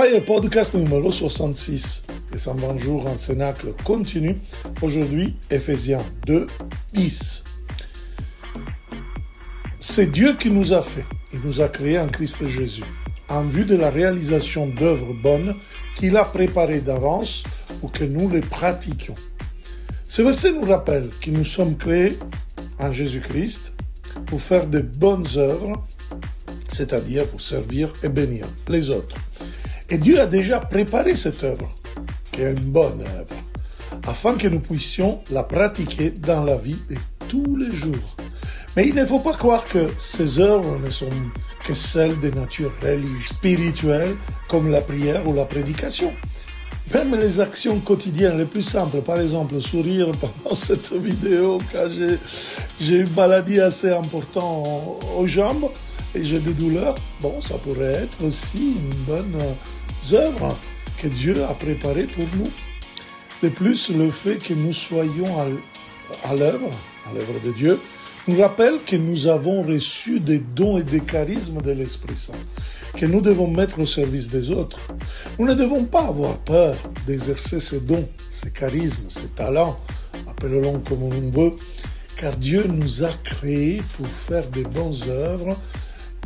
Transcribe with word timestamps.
Fire 0.00 0.24
Podcast 0.24 0.72
numéro 0.72 1.10
66. 1.10 2.04
Et 2.32 2.38
sans 2.38 2.54
bonjour 2.54 3.06
en 3.06 3.18
Cénacle 3.18 3.74
continue. 3.84 4.38
Aujourd'hui, 4.80 5.36
Ephésiens 5.50 6.02
2, 6.24 6.46
10. 6.94 7.44
C'est 9.78 10.10
Dieu 10.10 10.36
qui 10.38 10.50
nous 10.50 10.72
a 10.72 10.80
fait. 10.80 11.04
Il 11.34 11.40
nous 11.40 11.60
a 11.60 11.68
créés 11.68 11.98
en 11.98 12.08
Christ 12.08 12.46
Jésus, 12.46 12.84
en 13.28 13.42
vue 13.42 13.66
de 13.66 13.76
la 13.76 13.90
réalisation 13.90 14.68
d'œuvres 14.68 15.12
bonnes 15.12 15.54
qu'il 15.96 16.16
a 16.16 16.24
préparées 16.24 16.80
d'avance 16.80 17.44
pour 17.82 17.92
que 17.92 18.04
nous 18.04 18.30
les 18.30 18.40
pratiquions. 18.40 19.16
Ce 20.06 20.22
verset 20.22 20.52
nous 20.52 20.64
rappelle 20.64 21.10
que 21.20 21.28
nous 21.28 21.44
sommes 21.44 21.76
créés 21.76 22.16
en 22.78 22.90
Jésus-Christ 22.90 23.74
pour 24.24 24.40
faire 24.40 24.66
de 24.66 24.80
bonnes 24.80 25.26
œuvres, 25.36 25.86
c'est-à-dire 26.70 27.26
pour 27.26 27.42
servir 27.42 27.92
et 28.02 28.08
bénir 28.08 28.46
les 28.66 28.88
autres. 28.88 29.16
Et 29.92 29.98
Dieu 29.98 30.20
a 30.20 30.26
déjà 30.26 30.60
préparé 30.60 31.16
cette 31.16 31.42
œuvre, 31.42 31.68
qui 32.30 32.42
est 32.42 32.52
une 32.52 32.70
bonne 32.70 33.00
œuvre, 33.00 33.34
afin 34.06 34.34
que 34.34 34.46
nous 34.46 34.60
puissions 34.60 35.18
la 35.32 35.42
pratiquer 35.42 36.10
dans 36.10 36.44
la 36.44 36.56
vie 36.56 36.78
de 36.88 36.96
tous 37.28 37.56
les 37.56 37.74
jours. 37.74 38.16
Mais 38.76 38.86
il 38.86 38.94
ne 38.94 39.04
faut 39.04 39.18
pas 39.18 39.32
croire 39.32 39.64
que 39.66 39.90
ces 39.98 40.38
œuvres 40.38 40.78
ne 40.78 40.90
sont 40.90 41.10
que 41.66 41.74
celles 41.74 42.20
de 42.20 42.30
nature 42.30 42.70
religieuse, 42.80 43.26
spirituelle, 43.26 44.14
comme 44.48 44.70
la 44.70 44.80
prière 44.80 45.26
ou 45.26 45.34
la 45.34 45.44
prédication. 45.44 46.14
Même 46.94 47.16
les 47.18 47.40
actions 47.40 47.80
quotidiennes 47.80 48.38
les 48.38 48.46
plus 48.46 48.62
simples, 48.62 49.00
par 49.02 49.20
exemple 49.20 49.60
sourire 49.60 50.12
pendant 50.20 50.54
cette 50.54 50.92
vidéo 50.92 51.58
quand 51.72 51.88
j'ai 52.80 52.96
une 52.96 53.14
maladie 53.14 53.60
assez 53.60 53.90
importante 53.90 55.02
aux 55.18 55.26
jambes 55.26 55.70
et 56.14 56.24
j'ai 56.24 56.40
des 56.40 56.54
douleurs, 56.54 56.96
bon, 57.20 57.40
ça 57.40 57.58
pourrait 57.58 58.04
être 58.04 58.24
aussi 58.24 58.74
une 58.78 59.04
bonne 59.06 59.36
œuvres 60.12 60.56
que 60.98 61.08
Dieu 61.08 61.44
a 61.44 61.54
préparées 61.54 62.06
pour 62.06 62.24
nous. 62.36 62.50
De 63.42 63.48
plus, 63.48 63.90
le 63.90 64.10
fait 64.10 64.36
que 64.36 64.54
nous 64.54 64.72
soyons 64.72 65.40
à 66.24 66.34
l'œuvre, 66.34 66.70
à 67.08 67.14
l'œuvre 67.14 67.40
de 67.44 67.52
Dieu, 67.52 67.78
nous 68.28 68.40
rappelle 68.40 68.82
que 68.84 68.96
nous 68.96 69.28
avons 69.28 69.62
reçu 69.62 70.20
des 70.20 70.38
dons 70.38 70.78
et 70.78 70.82
des 70.82 71.00
charismes 71.00 71.62
de 71.62 71.72
l'Esprit 71.72 72.16
Saint, 72.16 72.32
que 72.96 73.06
nous 73.06 73.20
devons 73.20 73.48
mettre 73.48 73.78
au 73.78 73.86
service 73.86 74.28
des 74.28 74.50
autres. 74.50 74.78
Nous 75.38 75.46
ne 75.46 75.54
devons 75.54 75.84
pas 75.84 76.06
avoir 76.06 76.36
peur 76.38 76.76
d'exercer 77.06 77.60
ces 77.60 77.80
dons, 77.80 78.08
ces 78.28 78.50
charismes, 78.50 79.08
ces 79.08 79.28
talents, 79.28 79.80
appelons-les 80.28 80.82
comme 80.86 81.02
on 81.02 81.08
veut, 81.08 81.52
car 82.16 82.36
Dieu 82.36 82.66
nous 82.68 83.04
a 83.04 83.10
créés 83.24 83.82
pour 83.96 84.06
faire 84.06 84.46
des 84.50 84.64
bonnes 84.64 85.08
œuvres 85.08 85.56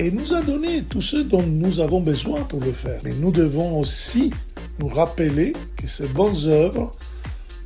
et 0.00 0.10
nous 0.10 0.32
a 0.32 0.40
donné 0.40 0.82
tout 0.84 1.02
ce 1.02 1.18
dont 1.18 1.42
nous 1.42 1.78
avons 1.78 2.00
besoin 2.00 2.40
pour 2.40 2.60
le 2.60 2.72
faire. 2.72 3.00
Mais 3.04 3.12
nous 3.12 3.30
devons 3.30 3.78
aussi 3.78 4.30
nous 4.78 4.88
rappeler 4.88 5.52
que 5.76 5.86
ces 5.86 6.08
bonnes 6.08 6.46
œuvres 6.46 6.96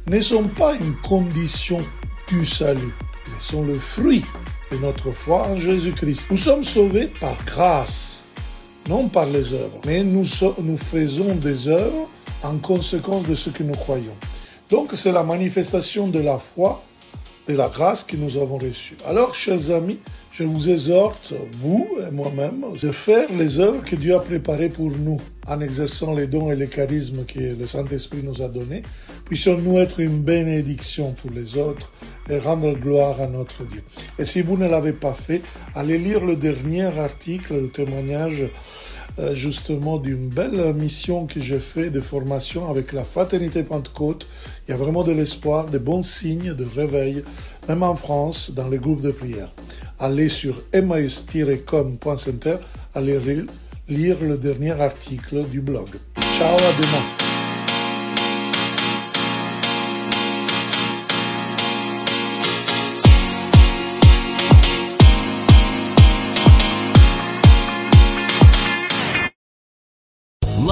ne 0.09 0.21
sont 0.21 0.49
pas 0.49 0.75
une 0.75 0.97
condition 0.97 1.79
du 2.27 2.45
salut, 2.45 2.93
mais 3.29 3.39
sont 3.39 3.65
le 3.65 3.75
fruit 3.75 4.25
de 4.73 4.79
notre 4.79 5.13
foi 5.13 5.47
en 5.47 5.57
Jésus-Christ. 5.57 6.33
Nous 6.33 6.37
sommes 6.37 6.65
sauvés 6.65 7.07
par 7.21 7.37
grâce, 7.47 8.25
non 8.89 9.09
par 9.09 9.27
les 9.27 9.53
œuvres, 9.53 9.79
mais 9.87 10.03
nous, 10.03 10.27
nous 10.61 10.77
faisons 10.77 11.37
des 11.37 11.69
œuvres 11.69 12.09
en 12.43 12.59
conséquence 12.59 13.29
de 13.29 13.37
ce 13.37 13.51
que 13.51 13.63
nous 13.63 13.77
croyons. 13.77 14.17
Donc 14.71 14.91
c'est 14.95 15.13
la 15.13 15.23
manifestation 15.23 16.09
de 16.09 16.19
la 16.19 16.39
foi 16.39 16.83
de 17.47 17.55
la 17.55 17.69
grâce 17.69 18.05
que 18.05 18.17
nous 18.17 18.39
avons 18.39 18.57
reçue. 18.57 18.97
Alors, 19.07 19.35
chers 19.35 19.71
amis, 19.71 19.99
je 20.31 20.45
vous 20.45 20.71
exhorte, 20.71 21.35
vous 21.61 21.89
et 22.07 22.11
moi-même, 22.11 22.65
de 22.81 22.91
faire 22.91 23.29
les 23.37 23.61
œuvres 23.61 23.85
que 23.85 23.97
Dieu 23.97 24.15
a 24.15 24.21
préparées 24.21 24.69
pour 24.71 24.91
nous 24.91 25.21
en 25.47 25.61
exerçant 25.61 26.15
les 26.15 26.27
dons 26.27 26.51
et 26.51 26.57
les 26.57 26.69
charismes 26.69 27.25
que 27.27 27.39
le 27.39 27.67
Saint-Esprit 27.67 28.23
nous 28.23 28.43
a 28.43 28.49
donnés. 28.49 28.83
Puissions-nous 29.27 29.79
être 29.79 30.01
une 30.01 30.23
bénédiction 30.23 31.13
pour 31.13 31.31
les 31.31 31.57
autres 31.59 31.93
et 32.29 32.39
rendre 32.39 32.73
gloire 32.73 33.21
à 33.21 33.27
notre 33.27 33.65
Dieu. 33.65 33.83
Et 34.19 34.25
si 34.25 34.43
vous 34.43 34.57
ne 34.57 34.67
l'avez 34.67 34.95
pas 34.95 35.13
fait, 35.13 35.43
allez 35.75 35.99
lire 35.99 36.25
le 36.25 36.37
dernier 36.37 36.99
article, 36.99 37.55
le 37.61 37.69
témoignage 37.69 38.47
justement 39.33 39.99
d'une 39.99 40.29
belle 40.29 40.75
mission 40.75 41.27
que 41.27 41.41
j'ai 41.41 41.61
fait 41.61 41.91
de 41.91 42.01
formation 42.01 42.69
avec 42.69 42.93
la 42.93 43.05
Fraternité 43.05 43.63
Pentecôte. 43.63 44.27
Il 44.67 44.73
y 44.73 44.75
a 44.75 44.77
vraiment 44.77 45.05
de 45.05 45.13
l'espoir, 45.13 45.67
de 45.67 45.79
bons 45.79 46.03
signes 46.03 46.55
de 46.55 46.67
réveil, 46.77 47.23
même 47.69 47.83
en 47.83 47.95
France, 47.95 48.51
dans 48.51 48.69
les 48.69 48.79
groupes 48.79 49.03
de 49.03 49.13
prière. 49.13 49.53
Allez 49.99 50.29
sur 50.29 50.61
emmaüs-com.center, 50.73 52.57
allez 52.95 53.19
lire 53.89 54.17
le 54.21 54.37
dernier 54.39 54.73
article 54.73 55.45
du 55.49 55.61
blog. 55.61 55.89
Ciao, 56.37 56.57
à 56.57 56.73
demain. 56.81 57.24